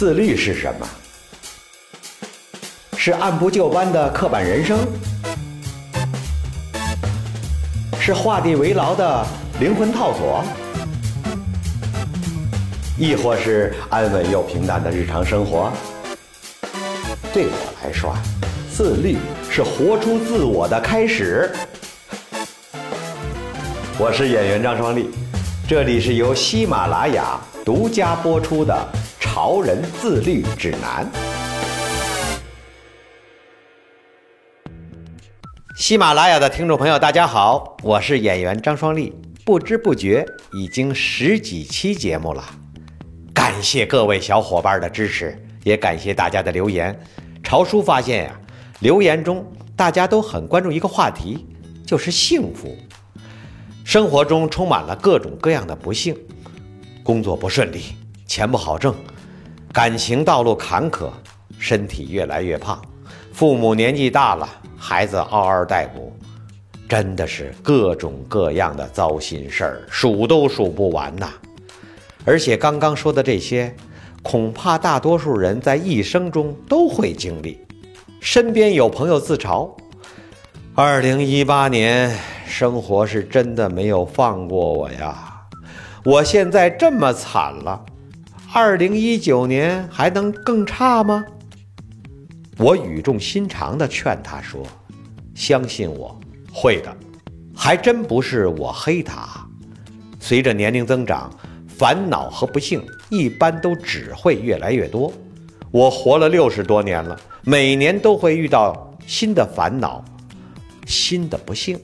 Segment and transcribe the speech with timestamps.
[0.00, 0.88] 自律是什么？
[2.96, 4.78] 是按部就班的刻板人生？
[8.00, 9.26] 是画地为牢的
[9.60, 10.42] 灵魂套索？
[12.96, 15.70] 亦或是安稳又平淡的日常生活？
[17.30, 18.16] 对我来说，
[18.72, 19.18] 自律
[19.50, 21.54] 是活出自我的开始。
[23.98, 25.10] 我是演员张双立，
[25.68, 28.74] 这里是由喜马拉雅独家播出的
[29.42, 31.10] 《潮人自律指南》。
[35.74, 39.14] 喜马拉雅的听众朋友，大家好，我是演员张双立。
[39.46, 42.44] 不知不觉已经十几期节目了，
[43.32, 46.94] 感谢各位小伙伴的支持，也感谢大家的留言。
[47.42, 48.38] 潮叔发现呀，
[48.80, 51.46] 留言中大家都很关注一个话题，
[51.86, 52.76] 就是幸福。
[53.86, 56.14] 生活中充满了各种各样的不幸，
[57.02, 57.96] 工作不顺利，
[58.26, 58.94] 钱不好挣，
[59.82, 61.08] 感情道路坎坷，
[61.58, 62.78] 身体越来越胖，
[63.32, 64.46] 父母年纪大了，
[64.76, 66.12] 孩子嗷嗷待哺，
[66.86, 71.30] 真的是各种各样的糟心事儿，数都数不完呐。
[72.26, 73.74] 而且刚刚说的这些，
[74.22, 77.58] 恐怕大多数人在一生中都会经历。
[78.20, 79.66] 身边有朋友自嘲
[80.76, 82.14] ：“二零一八年。”
[82.46, 85.40] 生活是真的没有放过我呀！
[86.04, 87.82] 我现在这么惨了，
[88.52, 91.24] 二零一九年还能更差吗？
[92.58, 94.66] 我语重心长地劝他说
[95.36, 96.18] ：“相信我，
[96.52, 96.92] 会的。”
[97.54, 99.24] 还真不是我黑他。
[100.18, 101.30] 随着年龄增长，
[101.68, 105.12] 烦恼和不幸一般都只会越来越多。
[105.70, 110.04] 我活了六十多年了，每年都会遇到新的烦恼，
[110.86, 111.78] 新的不幸。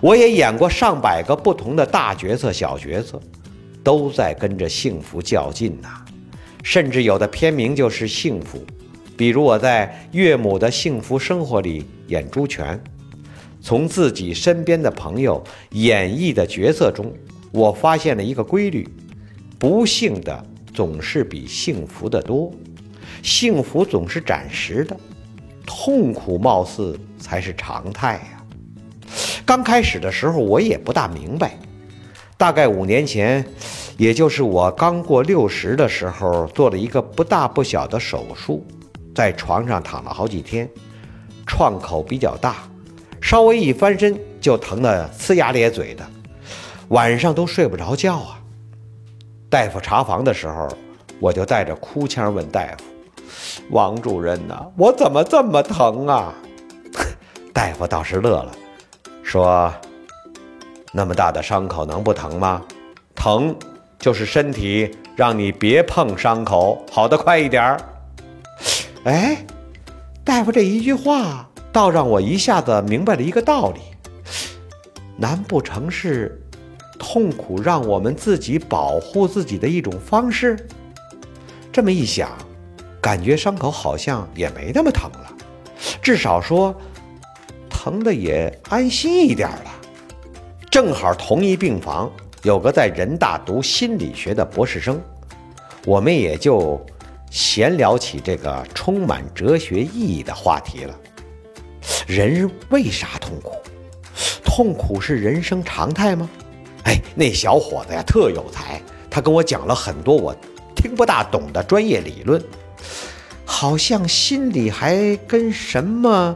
[0.00, 3.20] 我也演过上百个不同的大角色、小角色，
[3.82, 6.04] 都在跟着幸福较劲呐。
[6.62, 8.64] 甚至有的片名就是幸福，
[9.16, 12.80] 比如我在《岳母的幸福生活》里演朱全。
[13.60, 17.12] 从自己身边的朋友演绎的角色中，
[17.52, 18.88] 我发现了一个规律：
[19.58, 20.44] 不幸的
[20.74, 22.52] 总是比幸福的多，
[23.22, 24.96] 幸福总是暂时的，
[25.64, 28.44] 痛苦貌似才是常态呀。
[29.44, 31.56] 刚开始的时候，我也不大明白。
[32.42, 33.44] 大概五年前，
[33.96, 38.66] 也就是我刚过六十的时候，做了一个不大不小的手术，
[39.14, 40.68] 在床上躺了好几天，
[41.46, 42.56] 创口比较大，
[43.20, 46.04] 稍微一翻身就疼得呲牙咧嘴的，
[46.88, 48.40] 晚上都睡不着觉啊。
[49.48, 50.66] 大夫查房的时候，
[51.20, 52.82] 我就带着哭腔问大夫
[53.70, 56.34] ：“王主任呐，我怎么这么疼啊？”
[57.54, 58.52] 大夫倒是乐了。
[59.22, 59.72] 说，
[60.92, 62.62] 那么大的伤口能不疼吗？
[63.14, 63.56] 疼，
[63.98, 67.80] 就是身体让你别碰伤口，好的快一点儿。
[69.04, 69.44] 哎，
[70.22, 73.80] 大夫这一句话，倒让我一下子明白了一个道理：
[75.16, 76.40] 难不成是
[76.98, 80.56] 痛苦让我们自己保护自己的一种方式？
[81.72, 82.30] 这么一想，
[83.00, 85.32] 感觉伤口好像也没那么疼了，
[86.02, 86.74] 至少说。
[87.84, 89.71] 疼的也安心一点了。
[90.72, 92.10] 正好同一病房
[92.44, 94.98] 有个在人大读心理学的博士生，
[95.84, 96.82] 我们也就
[97.30, 100.98] 闲聊起这个充满哲学意义的话题了。
[102.06, 103.52] 人为啥痛苦？
[104.42, 106.26] 痛苦是人生常态吗？
[106.84, 108.80] 哎，那小伙子呀特有才，
[109.10, 110.34] 他跟我讲了很多我
[110.74, 112.42] 听不大懂的专业理论，
[113.44, 116.34] 好像心里还跟什么。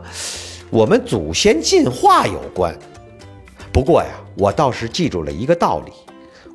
[0.68, 2.78] 我们祖先进化有关，
[3.76, 5.92] 不过呀，我倒是记住了一个道理：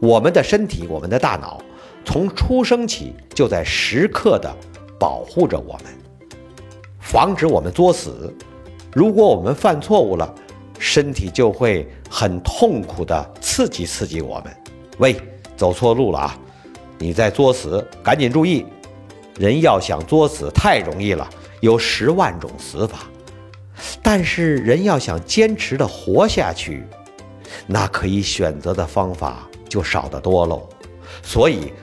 [0.01, 1.61] 我们的身体，我们的大脑，
[2.03, 4.51] 从出生起就在时刻的
[4.99, 5.83] 保护着我们，
[6.99, 8.35] 防止我们作死。
[8.91, 10.33] 如果我们犯错误了，
[10.79, 14.45] 身体就会很痛苦的刺激刺激我们。
[14.97, 15.15] 喂，
[15.55, 16.35] 走错路了啊！
[16.97, 18.65] 你在作死，赶紧注意！
[19.37, 21.29] 人要想作死太容易了，
[21.59, 23.01] 有十万种死法。
[24.01, 26.83] 但是人要想坚持的活下去，
[27.67, 30.67] 那可以选择的方法就少得多喽。
[31.23, 31.73] 所以，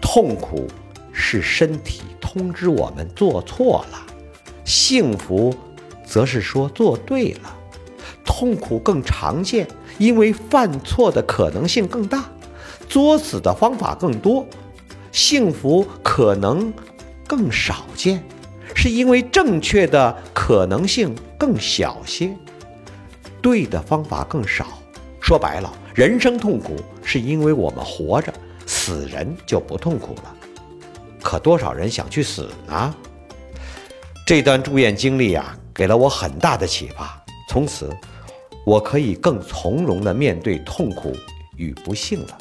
[0.00, 0.66] 痛苦
[1.12, 3.98] 是身体通知我们做错了，
[4.64, 5.54] 幸福
[6.04, 7.54] 则是说做对了。
[8.24, 9.66] 痛苦更常见，
[9.98, 12.24] 因为犯错的可能性更大，
[12.88, 14.44] 作死的方法更多；
[15.12, 16.72] 幸福可能
[17.26, 18.22] 更少见。
[18.74, 22.36] 是因为正确的可能性更小些，
[23.42, 24.77] 对的方法更少。
[25.28, 28.32] 说白了，人生痛苦是因为我们活着，
[28.64, 30.34] 死人就不痛苦了。
[31.22, 32.94] 可多少人想去死呢？
[34.26, 37.22] 这段住院经历啊，给了我很大的启发。
[37.50, 37.94] 从此，
[38.64, 41.14] 我可以更从容地面对痛苦
[41.56, 42.38] 与不幸了，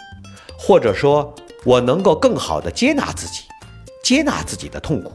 [0.58, 1.36] 或者说，
[1.66, 3.42] 我能够更好地接纳自己，
[4.02, 5.12] 接纳自己的痛苦。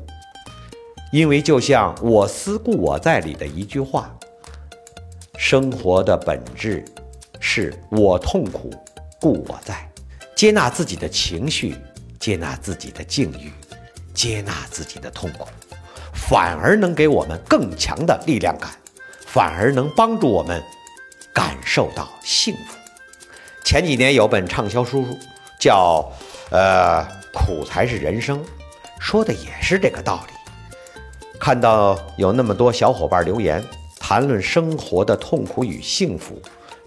[1.10, 4.14] 因为就像《我思故我在》里的一句话
[5.38, 6.84] ：“生活的本质
[7.44, 8.72] 是我痛苦，
[9.20, 9.76] 故我在。”
[10.34, 11.76] 接纳自己的情绪，
[12.18, 13.52] 接纳自己的境遇，
[14.14, 15.46] 接纳自己的痛苦，
[16.14, 18.70] 反而能给我们更强的力量感，
[19.26, 20.62] 反而能帮助我们
[21.34, 22.76] 感受到幸福。
[23.64, 25.06] 前几年有本畅销书
[25.60, 26.04] 叫
[26.54, 28.42] 《呃苦才是人生》，
[28.98, 30.32] 说的也是这个道理。
[31.38, 33.62] 看到有那么多小伙伴留言
[33.98, 36.40] 谈论生活的痛苦与幸福，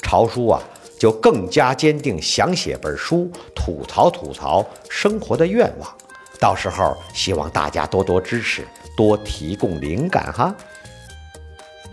[0.06, 0.64] 潮叔啊。
[0.98, 5.94] 就更加坚定想写本书吐槽吐槽生活的愿望，
[6.40, 8.66] 到时候希望大家多多支持，
[8.96, 10.56] 多提供灵感哈。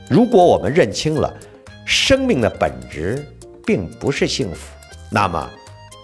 [0.09, 1.35] 如果我们认清了
[1.85, 3.26] 生命的本质
[3.67, 4.61] 并不是幸福，
[5.11, 5.50] 那么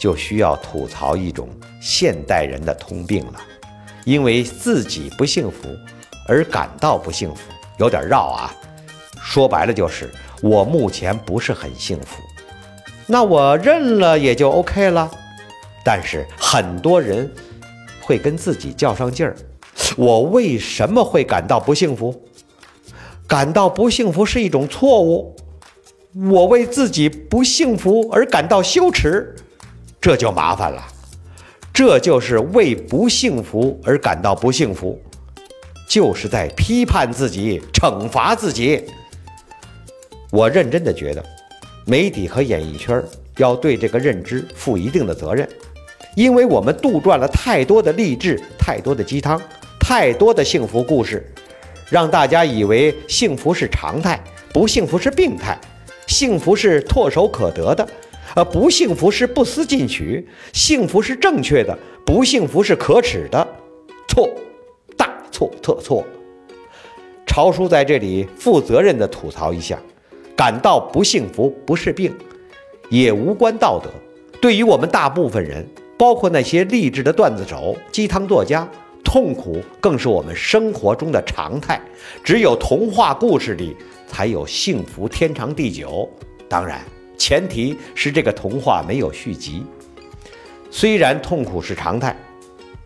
[0.00, 1.48] 就需要吐槽一种
[1.80, 3.40] 现代人的通病了，
[4.04, 5.68] 因为自己不幸福
[6.26, 7.42] 而感到不幸福，
[7.78, 8.52] 有点绕啊。
[9.22, 12.22] 说白了就是我目前不是很幸福。
[13.06, 15.10] 那我认了也就 OK 了，
[15.84, 17.30] 但是很多人
[18.00, 19.34] 会跟自己较上劲儿。
[19.96, 22.22] 我为什么会感到不幸福？
[23.26, 25.34] 感到不幸福是一种错误。
[26.14, 29.36] 我为自己不幸福而感到羞耻，
[30.00, 30.82] 这就麻烦了。
[31.72, 35.00] 这就是为不幸福而感到不幸福，
[35.88, 38.84] 就是在批判自己、惩罚自己。
[40.30, 41.24] 我认真的觉得。
[41.86, 43.02] 媒体和演艺圈
[43.38, 45.48] 要对这个认知负一定的责任，
[46.14, 49.40] 因为我们杜撰了太多的励志、太多的鸡汤、
[49.80, 51.26] 太多的幸福故事，
[51.88, 54.22] 让大家以为幸福是常态，
[54.52, 55.58] 不幸福是病态，
[56.06, 57.88] 幸福是唾手可得的，
[58.34, 63.48] 呃不幸福是不思进取，幸福是正确的，不幸福是可耻的，
[64.08, 64.28] 错，
[64.94, 66.04] 大错特错。
[67.26, 69.80] 潮叔在这里负责任地吐槽一下。
[70.38, 72.14] 感到不幸福不是病，
[72.88, 73.90] 也无关道德。
[74.40, 75.66] 对于我们大部分人，
[75.98, 78.68] 包括那些励志的段子手、鸡汤作家，
[79.02, 81.80] 痛苦更是我们生活中的常态。
[82.22, 83.76] 只有童话故事里
[84.06, 86.08] 才有幸福天长地久，
[86.48, 86.80] 当然
[87.18, 89.64] 前提是这个童话没有续集。
[90.70, 92.16] 虽然痛苦是常态，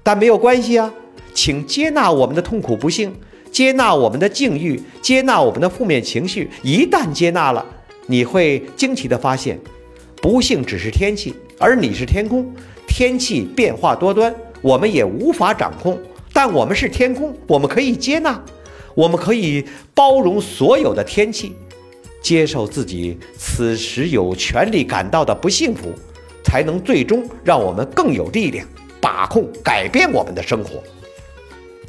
[0.02, 0.90] 但没有关系啊，
[1.34, 3.14] 请接纳我们的痛苦不幸。
[3.52, 6.50] 接纳我们的境遇，接纳我们的负面情绪。
[6.62, 7.64] 一旦接纳了，
[8.06, 9.60] 你会惊奇地发现，
[10.22, 12.50] 不幸只是天气，而你是天空。
[12.88, 16.00] 天气变化多端，我们也无法掌控。
[16.32, 18.42] 但我们是天空，我们可以接纳，
[18.94, 19.62] 我们可以
[19.94, 21.54] 包容所有的天气，
[22.22, 25.92] 接受自己此时有权利感到的不幸福，
[26.42, 28.66] 才能最终让我们更有力量
[28.98, 30.82] 把控、改变我们的生活。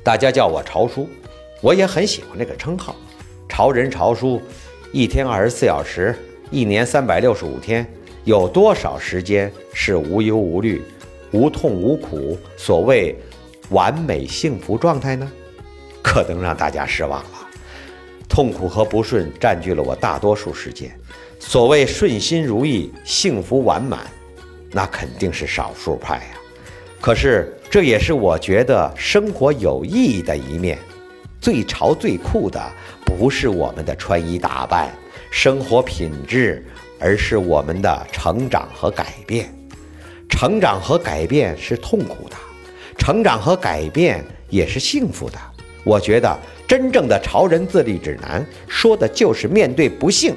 [0.03, 1.07] 大家叫我潮叔。
[1.63, 2.93] 我也很喜欢这个称号，
[3.47, 4.41] 潮人潮叔，
[4.91, 6.13] 一天二十四小时，
[6.51, 7.89] 一年三百六十五天，
[8.25, 10.83] 有多少时间是无忧无虑、
[11.31, 12.37] 无痛无苦？
[12.57, 13.15] 所谓
[13.69, 15.31] 完美幸福状态呢？
[16.01, 17.47] 可能让大家失望了。
[18.27, 20.93] 痛苦和不顺占据了我大多数时间。
[21.39, 24.01] 所谓顺心如意、幸福完满，
[24.69, 26.37] 那肯定是少数派呀。
[26.99, 30.77] 可是这也是我觉得生活有意义的一面。
[31.43, 32.71] 最潮最酷的
[33.05, 34.89] 不是我们的穿衣打扮、
[35.29, 36.65] 生活品质，
[36.97, 39.53] 而是我们的成长和改变。
[40.29, 42.37] 成长和改变是痛苦的，
[42.97, 45.37] 成长和改变也是幸福的。
[45.83, 50.33] 我觉得真正的潮人自立指南说的就是面对不幸，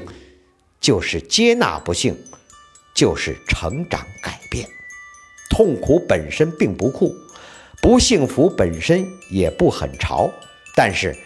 [0.80, 2.16] 就是接纳不幸，
[2.92, 4.66] 就是成长改变。
[5.50, 7.14] 痛苦本身并不酷，
[7.80, 10.28] 不幸福本身也不很潮。
[10.76, 11.16] 但是，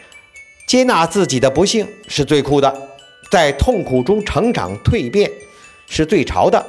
[0.64, 2.72] 接纳自己的不幸是最酷的，
[3.32, 5.28] 在痛苦中成长蜕变
[5.88, 6.64] 是最潮的。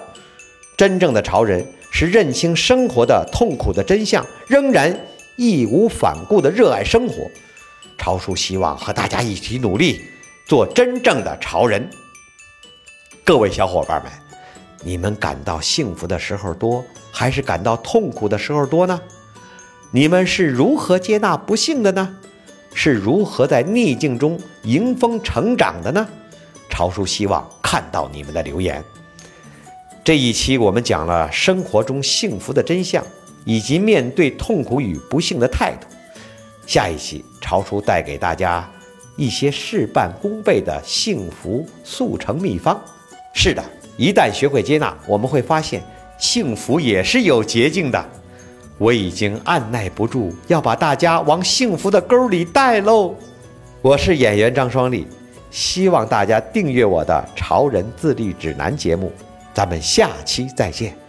[0.76, 5.00] 真正的潮人是认清生活的痛苦的真相，仍然
[5.36, 7.30] 义无反顾地热爱生活。
[8.00, 10.02] 潮叔希望和大家一起努力，
[10.48, 11.88] 做真正的潮人。
[13.24, 14.12] 各位小伙伴们，
[14.84, 19.00] 你们感到幸福的时候多，还是感到痛苦的时候多呢？
[19.92, 22.18] 你们是如何接纳不幸的呢？
[22.74, 26.08] 是如何在逆境中迎风成长的呢？
[26.70, 28.84] 潮叔希望看到你们的留言。
[30.04, 33.06] 这一期我们讲了生活中幸福的真相，
[33.46, 35.86] 以及面对痛苦与不幸的态度。
[36.66, 38.68] 下一期，潮叔带给大家
[39.16, 42.80] 一些事半功倍的幸福速成秘方。
[43.34, 43.64] 是的，
[43.98, 45.84] 一旦学会接纳，我们会发现
[46.18, 48.10] 幸福也是有捷径的。
[48.82, 53.14] 我已经按耐不住要把大家往幸福的沟里带喽。
[53.80, 55.06] 我是演员张双立，
[55.52, 59.12] 希望大家订阅我的《潮人自立指南》节目。
[59.54, 61.01] 咱们下期再见。